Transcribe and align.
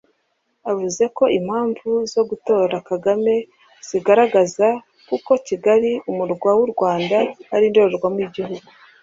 Avuze 0.71 1.03
ko 1.17 1.23
impamvu 1.39 1.89
zo 2.13 2.21
gutora 2.29 2.75
Kagame 2.89 3.33
zigaragaza 3.87 4.67
kuko 5.09 5.31
Kigali 5.47 5.91
umurwa 6.09 6.49
w’u 6.57 6.67
Rwanda 6.73 7.17
ari 7.53 7.65
indorerwamo 7.69 8.17
y’igihugu 8.21 8.67